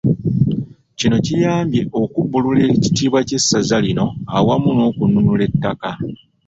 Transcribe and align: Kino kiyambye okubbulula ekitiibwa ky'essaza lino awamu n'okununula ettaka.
Kino 0.97 1.17
kiyambye 1.25 1.81
okubbulula 2.01 2.61
ekitiibwa 2.73 3.19
ky'essaza 3.27 3.77
lino 3.85 4.05
awamu 4.37 4.69
n'okununula 4.75 5.43
ettaka. 5.49 5.91